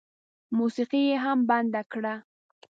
[0.57, 2.13] موسيقي یې هم بنده کړه.